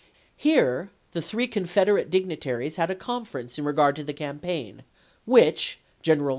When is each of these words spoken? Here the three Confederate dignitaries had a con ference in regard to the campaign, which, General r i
Here 0.35 0.89
the 1.11 1.21
three 1.21 1.45
Confederate 1.45 2.09
dignitaries 2.09 2.77
had 2.77 2.89
a 2.89 2.95
con 2.95 3.23
ference 3.23 3.59
in 3.59 3.65
regard 3.65 3.95
to 3.97 4.03
the 4.03 4.13
campaign, 4.13 4.81
which, 5.27 5.77
General 6.01 6.29
r 6.29 6.29
i 6.29 6.29